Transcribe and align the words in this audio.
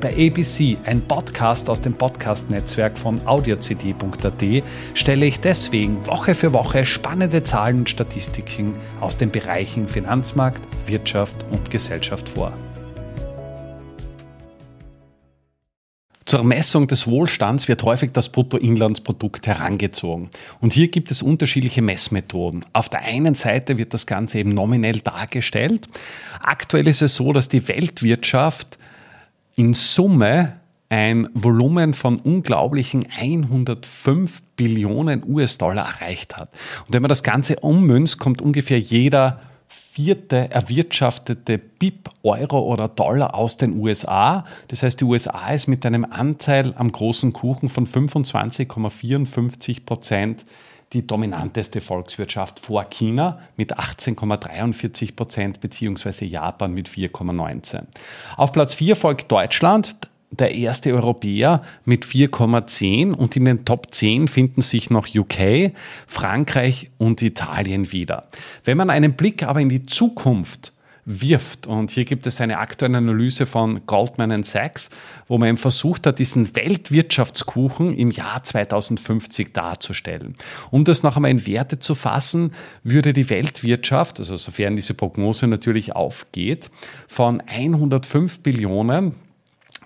Bei 0.00 0.12
ABC, 0.12 0.76
ein 0.84 1.00
Podcast 1.00 1.70
aus 1.70 1.80
dem 1.80 1.94
Podcast-Netzwerk 1.94 2.98
von 2.98 3.18
audiocd.at, 3.26 4.62
stelle 4.92 5.24
ich 5.24 5.40
deswegen 5.40 6.06
Woche 6.06 6.34
für 6.34 6.52
Woche 6.52 6.84
spannende 6.84 7.42
Zahlen 7.42 7.78
und 7.78 7.90
Statistiken 7.90 8.74
aus 9.00 9.16
den 9.16 9.30
Bereichen 9.30 9.88
Finanzmarkt, 9.88 10.60
Wirtschaft 10.86 11.46
und 11.50 11.70
Gesellschaft 11.70 12.28
vor. 12.28 12.52
Zur 16.26 16.44
Messung 16.44 16.88
des 16.88 17.06
Wohlstands 17.06 17.66
wird 17.66 17.82
häufig 17.82 18.10
das 18.12 18.28
Bruttoinlandsprodukt 18.28 19.46
herangezogen. 19.46 20.28
Und 20.60 20.74
hier 20.74 20.88
gibt 20.88 21.10
es 21.10 21.22
unterschiedliche 21.22 21.80
Messmethoden. 21.80 22.66
Auf 22.74 22.90
der 22.90 23.00
einen 23.00 23.34
Seite 23.34 23.78
wird 23.78 23.94
das 23.94 24.06
Ganze 24.06 24.40
eben 24.40 24.50
nominell 24.50 25.00
dargestellt. 25.00 25.88
Aktuell 26.42 26.86
ist 26.88 27.00
es 27.00 27.14
so, 27.14 27.32
dass 27.32 27.48
die 27.48 27.66
Weltwirtschaft 27.68 28.76
in 29.56 29.74
Summe 29.74 30.60
ein 30.88 31.28
Volumen 31.34 31.94
von 31.94 32.20
unglaublichen 32.20 33.06
105 33.10 34.42
Billionen 34.54 35.24
US-Dollar 35.26 35.86
erreicht 35.86 36.36
hat. 36.36 36.50
Und 36.86 36.94
wenn 36.94 37.02
man 37.02 37.08
das 37.08 37.24
Ganze 37.24 37.56
ummünzt, 37.56 38.18
kommt 38.18 38.40
ungefähr 38.40 38.78
jeder 38.78 39.40
vierte 39.66 40.50
erwirtschaftete 40.50 41.58
BIP, 41.58 42.10
Euro 42.22 42.60
oder 42.60 42.86
Dollar 42.86 43.34
aus 43.34 43.56
den 43.56 43.80
USA. 43.80 44.44
Das 44.68 44.82
heißt, 44.82 45.00
die 45.00 45.04
USA 45.04 45.50
ist 45.50 45.66
mit 45.66 45.84
einem 45.84 46.04
Anteil 46.04 46.72
am 46.76 46.92
großen 46.92 47.32
Kuchen 47.32 47.68
von 47.68 47.86
25,54 47.86 49.84
Prozent 49.84 50.44
die 50.92 51.06
dominanteste 51.06 51.80
Volkswirtschaft 51.80 52.60
vor 52.60 52.84
China 52.84 53.40
mit 53.56 53.78
18,43 53.78 55.16
Prozent 55.16 55.60
beziehungsweise 55.60 56.24
Japan 56.24 56.72
mit 56.72 56.88
4,19. 56.88 57.82
Auf 58.36 58.52
Platz 58.52 58.74
4 58.74 58.96
folgt 58.96 59.30
Deutschland, 59.30 59.96
der 60.30 60.54
erste 60.54 60.92
Europäer 60.92 61.62
mit 61.84 62.04
4,10 62.04 63.12
und 63.12 63.36
in 63.36 63.44
den 63.44 63.64
Top 63.64 63.92
10 63.92 64.28
finden 64.28 64.60
sich 64.60 64.90
noch 64.90 65.06
UK, 65.14 65.72
Frankreich 66.06 66.86
und 66.98 67.22
Italien 67.22 67.92
wieder. 67.92 68.22
Wenn 68.64 68.76
man 68.76 68.90
einen 68.90 69.14
Blick 69.14 69.42
aber 69.42 69.60
in 69.60 69.68
die 69.68 69.86
Zukunft 69.86 70.72
wirft. 71.06 71.66
Und 71.68 71.92
hier 71.92 72.04
gibt 72.04 72.26
es 72.26 72.40
eine 72.40 72.58
aktuelle 72.58 72.98
Analyse 72.98 73.46
von 73.46 73.86
Goldman 73.86 74.42
Sachs, 74.42 74.90
wo 75.28 75.38
man 75.38 75.50
eben 75.50 75.56
versucht 75.56 76.04
hat, 76.06 76.18
diesen 76.18 76.54
Weltwirtschaftskuchen 76.54 77.96
im 77.96 78.10
Jahr 78.10 78.42
2050 78.42 79.54
darzustellen. 79.54 80.34
Um 80.70 80.84
das 80.84 81.04
noch 81.04 81.14
einmal 81.16 81.30
in 81.30 81.46
Werte 81.46 81.78
zu 81.78 81.94
fassen, 81.94 82.52
würde 82.82 83.12
die 83.12 83.30
Weltwirtschaft, 83.30 84.18
also 84.18 84.36
sofern 84.36 84.74
diese 84.74 84.94
Prognose 84.94 85.46
natürlich 85.46 85.94
aufgeht, 85.94 86.72
von 87.06 87.40
105 87.40 88.40
Billionen 88.40 89.14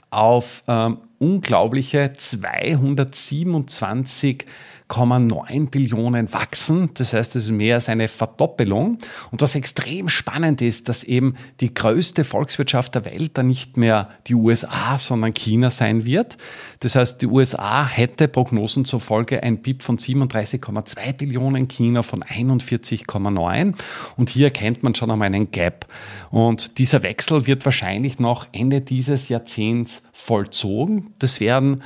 auf 0.09 0.63
ähm, 0.67 0.97
unglaubliche 1.19 2.15
227 2.17 4.47
1,9 4.91 5.71
Billionen 5.71 6.33
wachsen. 6.33 6.91
Das 6.95 7.13
heißt, 7.13 7.37
es 7.37 7.45
ist 7.45 7.51
mehr 7.53 7.77
als 7.77 7.89
eine 7.89 8.09
Verdoppelung. 8.09 8.99
Und 9.31 9.41
was 9.41 9.55
extrem 9.55 10.09
spannend 10.09 10.61
ist, 10.63 10.89
dass 10.89 11.05
eben 11.05 11.37
die 11.61 11.73
größte 11.73 12.25
Volkswirtschaft 12.25 12.95
der 12.95 13.05
Welt 13.05 13.39
dann 13.39 13.47
nicht 13.47 13.77
mehr 13.77 14.09
die 14.27 14.35
USA, 14.35 14.99
sondern 14.99 15.33
China 15.33 15.71
sein 15.71 16.05
wird. 16.05 16.37
Das 16.81 16.97
heißt, 16.97 17.23
die 17.23 17.27
USA 17.27 17.87
hätte 17.87 18.29
Prognosen 18.29 18.85
zufolge 18.85 19.43
ein 19.43 19.63
BIP 19.63 19.83
von 19.83 19.99
37,2 19.99 21.13
Billionen, 21.13 21.69
China 21.69 22.03
von 22.03 22.23
41,9. 22.23 23.75
Und 24.17 24.31
hier 24.31 24.47
erkennt 24.47 24.83
man 24.83 24.95
schon 24.95 25.11
einmal 25.11 25.27
einen 25.27 25.51
Gap. 25.51 25.87
Und 26.31 26.79
dieser 26.79 27.03
Wechsel 27.03 27.47
wird 27.47 27.65
wahrscheinlich 27.65 28.19
noch 28.19 28.49
Ende 28.53 28.81
dieses 28.81 29.29
Jahrzehnts 29.29 30.03
vollzogen. 30.13 31.15
Das 31.19 31.41
werden 31.41 31.83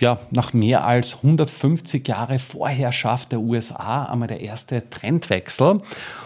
ja, 0.00 0.18
nach 0.30 0.52
mehr 0.52 0.84
als 0.84 1.16
150 1.16 2.06
Jahre 2.08 2.38
Vorherrschaft 2.38 3.32
der 3.32 3.40
USA 3.40 4.06
einmal 4.06 4.28
der 4.28 4.40
erste 4.40 4.88
Trendwechsel. 4.90 5.80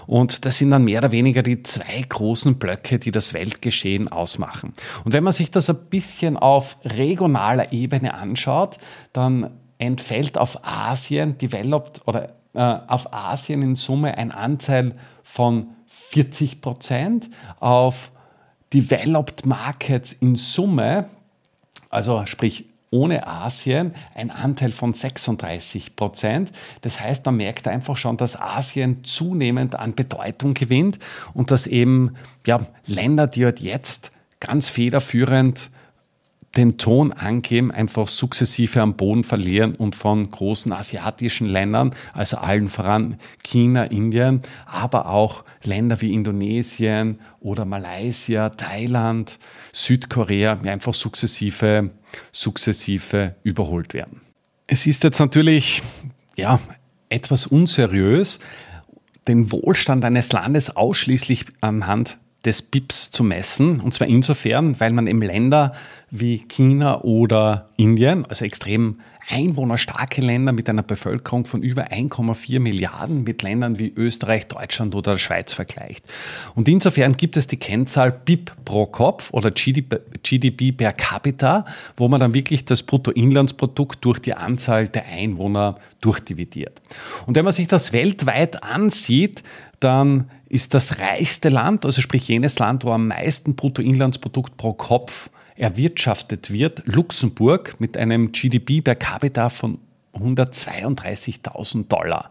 Und 0.06 0.44
das 0.44 0.59
sind 0.59 0.71
dann 0.71 0.84
mehr 0.84 1.00
oder 1.00 1.10
weniger 1.10 1.43
die 1.43 1.62
zwei 1.62 2.04
großen 2.09 2.59
Blöcke, 2.59 2.99
die 2.99 3.10
das 3.10 3.34
Weltgeschehen 3.34 4.09
ausmachen. 4.09 4.72
Und 5.04 5.12
wenn 5.12 5.25
man 5.25 5.32
sich 5.32 5.50
das 5.50 5.69
ein 5.69 5.77
bisschen 5.91 6.37
auf 6.37 6.78
regionaler 6.84 7.72
Ebene 7.72 8.15
anschaut, 8.15 8.78
dann 9.12 9.50
entfällt 9.78 10.38
auf 10.38 10.65
Asien 10.65 11.37
developed 11.37 12.00
oder 12.06 12.31
äh, 12.54 12.78
auf 12.88 13.12
Asien 13.12 13.62
in 13.62 13.75
Summe 13.75 14.16
ein 14.16 14.33
Anteil 14.33 14.94
von 15.22 15.69
40 15.87 16.62
Prozent, 16.62 17.28
auf 17.60 18.10
Developed 18.72 19.44
Markets 19.44 20.12
in 20.12 20.37
Summe, 20.37 21.09
also 21.91 22.25
sprich 22.27 22.66
ohne 22.91 23.27
Asien 23.27 23.93
ein 24.15 24.31
Anteil 24.31 24.73
von 24.73 24.93
36 24.93 25.97
Prozent. 25.97 26.53
Das 26.83 27.01
heißt, 27.01 27.25
man 27.27 27.37
merkt 27.37 27.69
einfach 27.69 27.97
schon, 27.97 28.17
dass 28.17 28.41
Asien 28.41 29.05
zunehmend 29.05 29.75
an 29.75 29.95
Bedeutung 29.95 30.55
gewinnt 30.55 30.99
und 31.35 31.51
dass 31.51 31.67
eben 31.67 32.15
ja, 32.47 32.61
Länder, 32.87 33.27
die 33.27 33.45
halt 33.45 33.61
jetzt 33.61 34.13
ganz 34.41 34.69
federführend 34.69 35.71
den 36.56 36.78
Ton 36.78 37.12
angeben, 37.12 37.71
einfach 37.71 38.09
sukzessive 38.09 38.81
am 38.81 38.97
Boden 38.97 39.25
verlieren 39.25 39.75
und 39.75 39.94
von 39.94 40.31
großen 40.31 40.72
asiatischen 40.72 41.47
Ländern, 41.47 41.94
also 42.15 42.39
allen 42.39 42.69
voran 42.69 43.19
China, 43.43 43.84
Indien, 43.84 44.41
aber 44.65 45.06
auch 45.09 45.45
Länder 45.62 46.00
wie 46.00 46.12
Indonesien 46.12 47.21
oder 47.41 47.65
Malaysia, 47.65 48.49
Thailand, 48.50 49.39
Südkorea 49.72 50.59
einfach 50.61 50.95
sukzessive, 50.95 51.91
sukzessive 52.33 53.34
überholt 53.43 53.95
werden. 53.95 54.21
Es 54.66 54.87
ist 54.87 55.05
jetzt 55.05 55.21
natürlich 55.21 55.83
ja, 56.37 56.59
etwas 57.09 57.47
unseriös, 57.47 58.41
den 59.28 59.50
Wohlstand 59.53 60.05
eines 60.05 60.33
Landes 60.33 60.75
ausschließlich 60.75 61.47
anhand 61.61 62.19
des 62.47 62.62
BIPs 62.62 63.11
zu 63.11 63.25
messen. 63.25 63.81
Und 63.81 63.93
zwar 63.93 64.07
insofern, 64.07 64.79
weil 64.81 64.93
man 64.93 65.07
eben 65.07 65.21
Länder 65.21 65.73
wie 66.11 66.39
China 66.39 67.03
oder 67.03 67.69
Indien, 67.77 68.25
also 68.27 68.45
extrem 68.45 69.01
einwohnerstarke 69.29 70.21
Länder 70.21 70.53
mit 70.53 70.69
einer 70.69 70.84
Bevölkerung 70.84 71.47
von 71.47 71.62
über 71.62 71.91
1,4 71.91 72.61
Milliarden 72.61 73.25
mit 73.25 73.43
Ländern 73.43 73.79
wie 73.79 73.93
Österreich, 73.95 74.47
Deutschland 74.47 74.95
oder 74.95 75.12
der 75.12 75.19
Schweiz 75.19 75.53
vergleicht. 75.53 76.05
Und 76.55 76.69
insofern 76.69 77.17
gibt 77.17 77.37
es 77.37 77.47
die 77.47 77.57
Kennzahl 77.57 78.12
BIP 78.12 78.53
pro 78.65 78.87
Kopf 78.87 79.33
oder 79.33 79.51
GDP, 79.51 79.99
GDP 80.23 80.73
per 80.73 80.93
capita, 80.93 81.67
wo 81.97 82.09
man 82.09 82.21
dann 82.21 82.34
wirklich 82.34 82.65
das 82.65 82.84
Bruttoinlandsprodukt 82.84 84.05
durch 84.05 84.21
die 84.21 84.34
Anzahl 84.34 84.89
der 84.89 85.07
Einwohner 85.07 85.75
durchdividiert. 86.01 86.81
Und 87.27 87.34
wenn 87.37 87.45
man 87.45 87.53
sich 87.53 87.67
das 87.67 87.93
weltweit 87.93 88.63
ansieht, 88.63 89.43
dann 89.81 90.31
ist 90.56 90.75
das 90.75 90.99
reichste 90.99 91.50
Land, 91.50 91.84
also 91.84 92.00
sprich 92.00 92.27
jenes 92.28 92.59
Land, 92.59 92.84
wo 92.84 92.91
am 92.91 93.09
meisten 93.09 93.56
Bruttoinlandsprodukt 93.56 94.56
pro 94.56 94.72
Kopf 94.72 95.28
erwirtschaftet 95.55 96.50
wird, 96.50 96.83
Luxemburg 96.87 97.77
mit 97.78 97.99
einem 97.99 98.33
GDP 98.33 98.81
per 98.81 98.95
capita 98.95 99.50
von 99.50 99.77
132.000 100.15 101.89
Dollar. 101.89 102.31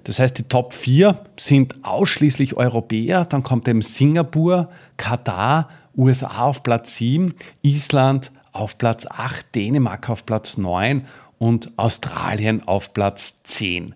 Das 0.04 0.18
heißt, 0.18 0.38
die 0.38 0.44
Top 0.44 0.72
4 0.72 1.18
sind 1.36 1.76
ausschließlich 1.82 2.56
Europäer. 2.56 3.24
Dann 3.24 3.42
kommt 3.42 3.66
eben 3.68 3.82
Singapur, 3.82 4.70
Katar, 4.96 5.68
USA 5.96 6.44
auf 6.44 6.62
Platz 6.62 6.96
7, 6.96 7.34
Island 7.62 8.30
auf 8.52 8.78
Platz 8.78 9.06
8, 9.06 9.54
Dänemark 9.54 10.08
auf 10.10 10.26
Platz 10.26 10.58
9 10.58 11.06
und 11.38 11.72
Australien 11.76 12.66
auf 12.66 12.94
Platz 12.94 13.42
10. 13.44 13.94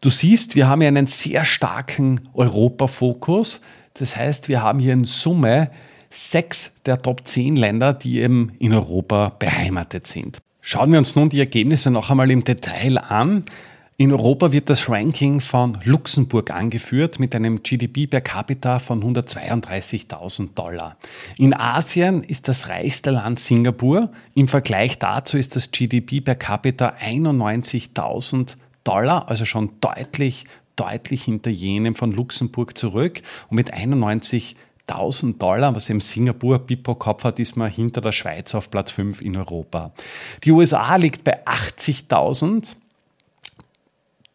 Du 0.00 0.10
siehst, 0.10 0.56
wir 0.56 0.68
haben 0.68 0.80
hier 0.80 0.88
einen 0.88 1.06
sehr 1.06 1.44
starken 1.44 2.28
Europafokus. 2.34 3.60
Das 3.94 4.16
heißt, 4.16 4.48
wir 4.48 4.62
haben 4.62 4.78
hier 4.78 4.94
in 4.94 5.04
Summe 5.04 5.70
sechs 6.10 6.72
der 6.86 7.00
Top 7.00 7.26
10 7.26 7.56
Länder, 7.56 7.92
die 7.92 8.20
eben 8.20 8.52
in 8.58 8.72
Europa 8.72 9.32
beheimatet 9.38 10.06
sind. 10.06 10.40
Schauen 10.60 10.92
wir 10.92 10.98
uns 10.98 11.16
nun 11.16 11.28
die 11.28 11.38
Ergebnisse 11.38 11.90
noch 11.90 12.10
einmal 12.10 12.30
im 12.30 12.44
Detail 12.44 12.98
an. 12.98 13.44
In 14.00 14.12
Europa 14.12 14.50
wird 14.50 14.70
das 14.70 14.88
Ranking 14.88 15.40
von 15.40 15.76
Luxemburg 15.84 16.52
angeführt 16.52 17.20
mit 17.20 17.34
einem 17.34 17.62
GDP 17.62 18.06
per 18.06 18.22
capita 18.22 18.78
von 18.78 19.04
132.000 19.04 20.54
Dollar. 20.54 20.96
In 21.36 21.52
Asien 21.52 22.22
ist 22.22 22.48
das 22.48 22.70
reichste 22.70 23.10
Land 23.10 23.40
Singapur. 23.40 24.10
Im 24.32 24.48
Vergleich 24.48 24.98
dazu 24.98 25.36
ist 25.36 25.54
das 25.54 25.70
GDP 25.70 26.22
per 26.22 26.34
capita 26.34 26.94
91.000 26.98 28.56
Dollar, 28.84 29.28
also 29.28 29.44
schon 29.44 29.68
deutlich, 29.82 30.44
deutlich 30.76 31.24
hinter 31.24 31.50
jenem 31.50 31.94
von 31.94 32.10
Luxemburg 32.10 32.78
zurück. 32.78 33.20
Und 33.50 33.56
mit 33.56 33.74
91 33.74 34.56
1000 34.86 35.40
Dollar, 35.40 35.74
was 35.74 35.90
eben 35.90 36.00
Singapur 36.00 36.58
BIP 36.58 36.84
pro 36.84 36.94
Kopf 36.94 37.24
hat, 37.24 37.38
ist 37.38 37.56
man 37.56 37.70
hinter 37.70 38.00
der 38.00 38.12
Schweiz 38.12 38.54
auf 38.54 38.70
Platz 38.70 38.92
5 38.92 39.20
in 39.20 39.36
Europa. 39.36 39.92
Die 40.42 40.52
USA 40.52 40.96
liegt 40.96 41.22
bei 41.22 41.46
80.000 41.46 42.76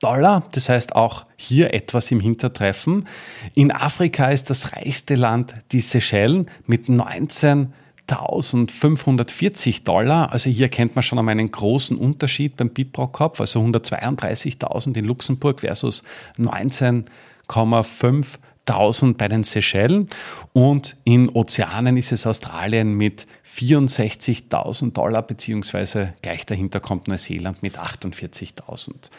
Dollar, 0.06 0.44
das 0.52 0.70
heißt 0.70 0.96
auch 0.96 1.26
hier 1.36 1.74
etwas 1.74 2.12
im 2.12 2.20
Hintertreffen. 2.20 3.08
In 3.56 3.72
Afrika 3.72 4.30
ist 4.30 4.52
das 4.52 4.74
reichste 4.74 5.16
Land 5.16 5.56
die 5.72 5.82
Seychellen 5.82 6.46
mit 6.68 6.86
19.540 6.86 9.84
Dollar. 9.84 10.32
Also 10.32 10.52
hier 10.52 10.70
kennt 10.70 10.96
man 10.96 11.02
schon 11.02 11.18
einmal 11.18 11.32
einen 11.32 11.50
großen 11.50 11.98
Unterschied 11.98 12.56
beim 12.56 12.70
BIP 12.70 12.94
pro 12.94 13.08
Kopf, 13.08 13.40
also 13.40 13.60
132.000 13.62 14.96
in 14.96 15.06
Luxemburg 15.06 15.62
versus 15.62 16.04
19,5 16.38 18.28
1000 18.68 19.18
bei 19.18 19.28
den 19.28 19.44
Seychellen 19.44 20.10
und 20.54 20.98
in 21.04 21.30
Ozeanen 21.30 21.98
ist 21.98 22.12
es 22.12 22.26
Australien 22.26 22.94
mit 22.94 23.26
64.000 23.46 24.94
Dollar, 24.94 25.22
beziehungsweise 25.22 26.14
gleich 26.22 26.46
dahinter 26.46 26.80
kommt 26.80 27.08
Neuseeland 27.08 27.62
mit 27.62 27.80
48.000. 27.80 29.10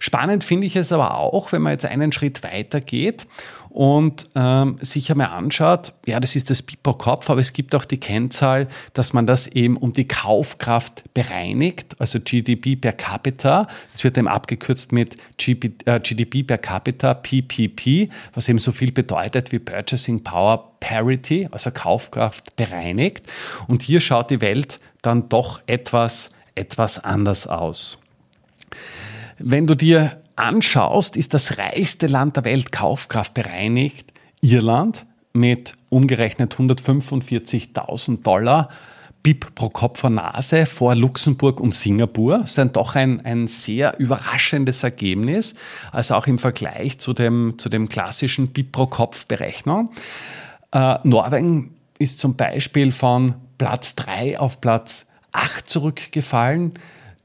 Spannend 0.00 0.44
finde 0.44 0.66
ich 0.66 0.76
es 0.76 0.92
aber 0.92 1.16
auch, 1.16 1.52
wenn 1.52 1.62
man 1.62 1.72
jetzt 1.72 1.86
einen 1.86 2.12
Schritt 2.12 2.42
weiter 2.42 2.80
geht 2.80 3.26
und 3.76 4.26
ähm, 4.34 4.78
sich 4.80 5.10
einmal 5.10 5.26
anschaut, 5.26 5.92
ja, 6.06 6.18
das 6.18 6.34
ist 6.34 6.48
das 6.48 6.62
BIP 6.62 6.82
pro 6.82 6.94
Kopf, 6.94 7.28
aber 7.28 7.40
es 7.40 7.52
gibt 7.52 7.74
auch 7.74 7.84
die 7.84 8.00
Kennzahl, 8.00 8.68
dass 8.94 9.12
man 9.12 9.26
das 9.26 9.48
eben 9.48 9.76
um 9.76 9.92
die 9.92 10.08
Kaufkraft 10.08 11.04
bereinigt, 11.12 11.94
also 11.98 12.18
GDP 12.18 12.76
per 12.76 12.94
capita. 12.94 13.66
Das 13.92 14.02
wird 14.02 14.16
eben 14.16 14.28
abgekürzt 14.28 14.92
mit 14.92 15.16
GDP 15.36 16.38
äh, 16.40 16.42
per 16.44 16.56
capita, 16.56 17.12
PPP, 17.12 18.08
was 18.32 18.48
eben 18.48 18.58
so 18.58 18.72
viel 18.72 18.92
bedeutet 18.92 19.52
wie 19.52 19.58
Purchasing 19.58 20.24
Power 20.24 20.72
Parity, 20.80 21.46
also 21.50 21.70
Kaufkraft 21.70 22.56
bereinigt. 22.56 23.26
Und 23.66 23.82
hier 23.82 24.00
schaut 24.00 24.30
die 24.30 24.40
Welt 24.40 24.80
dann 25.02 25.28
doch 25.28 25.60
etwas, 25.66 26.30
etwas 26.54 27.04
anders 27.04 27.46
aus. 27.46 27.98
Wenn 29.38 29.66
du 29.66 29.74
dir 29.74 30.22
anschaust, 30.36 31.16
ist 31.16 31.34
das 31.34 31.58
reichste 31.58 32.06
Land 32.06 32.36
der 32.36 32.44
Welt 32.44 32.72
Kaufkraft 32.72 33.34
bereinigt 33.34 34.12
Irland 34.40 35.06
mit 35.32 35.74
umgerechnet 35.88 36.54
145.000 36.54 38.22
Dollar 38.22 38.68
BIP 39.22 39.54
pro 39.56 39.68
Kopf 39.68 40.00
vor 40.00 40.10
Nase 40.10 40.66
vor 40.66 40.94
Luxemburg 40.94 41.60
und 41.60 41.74
Singapur. 41.74 42.38
Das 42.38 42.56
ist 42.56 42.76
doch 42.76 42.94
ein, 42.94 43.24
ein 43.26 43.48
sehr 43.48 43.98
überraschendes 43.98 44.84
Ergebnis, 44.84 45.54
also 45.90 46.14
auch 46.14 46.28
im 46.28 46.38
Vergleich 46.38 46.98
zu 46.98 47.12
dem, 47.12 47.54
zu 47.58 47.68
dem 47.68 47.88
klassischen 47.88 48.52
BIP 48.52 48.70
pro 48.70 48.86
Kopf 48.86 49.26
Berechnung. 49.26 49.90
Äh, 50.70 50.98
Norwegen 51.02 51.74
ist 51.98 52.20
zum 52.20 52.36
Beispiel 52.36 52.92
von 52.92 53.34
Platz 53.58 53.96
3 53.96 54.38
auf 54.38 54.60
Platz 54.60 55.06
8 55.32 55.68
zurückgefallen 55.68 56.74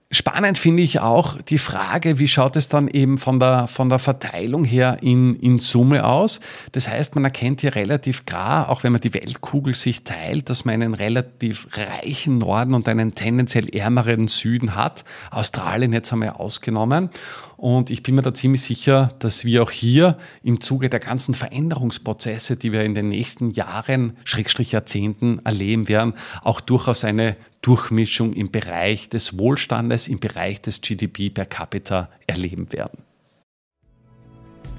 Spannend 0.09 0.57
finde 0.57 0.83
ich 0.83 1.01
auch 1.01 1.41
die 1.41 1.57
Frage, 1.57 2.17
wie 2.17 2.29
schaut 2.29 2.55
es 2.55 2.69
dann 2.69 2.87
eben 2.87 3.17
von 3.17 3.41
der, 3.41 3.67
von 3.67 3.89
der 3.89 3.99
Verteilung 3.99 4.63
her 4.63 4.99
in, 5.01 5.35
in 5.35 5.59
Summe 5.59 6.05
aus? 6.05 6.39
Das 6.71 6.87
heißt, 6.87 7.15
man 7.15 7.25
erkennt 7.25 7.59
hier 7.59 7.75
relativ 7.75 8.25
klar, 8.25 8.69
auch 8.69 8.85
wenn 8.85 8.93
man 8.93 9.01
die 9.01 9.13
Weltkugel 9.13 9.75
sich 9.75 10.03
teilt, 10.05 10.49
dass 10.49 10.63
man 10.63 10.75
einen 10.75 10.93
relativ 10.93 11.67
reichen 11.73 12.35
Norden 12.35 12.73
und 12.73 12.87
einen 12.87 13.15
tendenziell 13.15 13.67
ärmeren 13.75 14.29
Süden 14.29 14.75
hat. 14.75 15.03
Australien 15.29 15.91
jetzt 15.91 16.13
haben 16.13 16.21
wir 16.21 16.39
ausgenommen. 16.39 17.09
Und 17.57 17.89
ich 17.89 18.03
bin 18.03 18.13
mir 18.13 18.21
da 18.21 18.35
ziemlich 18.35 18.61
sicher, 18.61 19.15
dass 19.17 19.43
wir 19.43 19.63
auch 19.63 19.71
hier 19.71 20.19
im 20.43 20.61
Zuge 20.61 20.89
der 20.89 20.99
ganzen 20.99 21.33
Veränderungsprozesse, 21.33 22.55
die 22.55 22.71
wir 22.71 22.83
in 22.83 22.93
den 22.93 23.09
nächsten 23.09 23.49
Jahren, 23.49 24.15
Schrägstrich 24.25 24.71
Jahrzehnten 24.71 25.39
erleben 25.43 25.87
werden, 25.87 26.13
auch 26.43 26.61
durchaus 26.61 27.03
eine 27.03 27.35
Durchmischung 27.63 28.33
im 28.33 28.51
Bereich 28.51 29.09
des 29.09 29.39
Wohlstandes, 29.39 30.07
im 30.07 30.19
Bereich 30.19 30.61
des 30.61 30.81
GDP 30.81 31.31
per 31.31 31.45
capita 31.45 32.09
erleben 32.27 32.71
werden. 32.71 32.99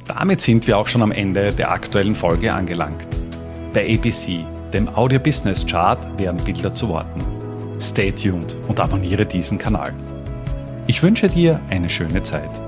Damit 0.06 0.40
sind 0.40 0.66
wir 0.68 0.78
auch 0.78 0.87
schon 0.87 1.02
am 1.02 1.12
Ende 1.12 1.52
der 1.52 1.73
aktuellen 1.73 2.14
Folge 2.14 2.54
angelangt. 2.54 3.06
Bei 3.75 3.92
ABC, 3.92 4.44
dem 4.73 4.88
Audio 4.88 5.18
Business 5.18 5.66
Chart, 5.66 5.99
werden 6.18 6.42
Bilder 6.44 6.73
zu 6.73 6.88
Worten. 6.88 7.23
Stay 7.80 8.12
tuned 8.12 8.56
und 8.68 8.78
abonniere 8.78 9.26
diesen 9.26 9.58
Kanal. 9.58 9.92
Ich 10.87 11.02
wünsche 11.02 11.28
dir 11.28 11.61
eine 11.68 11.90
schöne 11.90 12.23
Zeit. 12.23 12.67